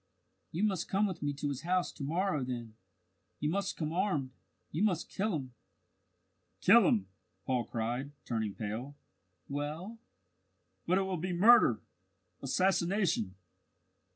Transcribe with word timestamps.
"You 0.51 0.63
must 0.63 0.89
come 0.89 1.05
with 1.05 1.21
me 1.21 1.31
to 1.33 1.49
his 1.49 1.61
house 1.61 1.91
to 1.91 2.03
morrow 2.03 2.43
then! 2.43 2.73
You 3.39 3.51
must 3.51 3.77
come 3.77 3.93
armed. 3.93 4.31
You 4.71 4.81
must 4.81 5.09
kill 5.11 5.35
him." 5.35 5.53
"Kill 6.59 6.87
him!" 6.87 7.07
Paul 7.45 7.65
cried, 7.65 8.09
turning 8.25 8.55
pale. 8.55 8.95
"Well?" 9.47 9.99
"But 10.87 10.97
it 10.97 11.03
will 11.03 11.17
be 11.17 11.33
murder 11.33 11.81
assassination." 12.41 13.35